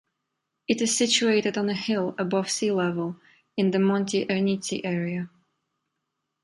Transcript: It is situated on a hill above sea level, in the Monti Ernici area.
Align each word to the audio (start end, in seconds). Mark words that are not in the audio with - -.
It 0.67 0.81
is 0.81 0.97
situated 0.97 1.59
on 1.59 1.69
a 1.69 1.75
hill 1.75 2.15
above 2.17 2.49
sea 2.49 2.71
level, 2.71 3.17
in 3.55 3.69
the 3.69 3.77
Monti 3.77 4.25
Ernici 4.25 4.81
area. 4.83 5.29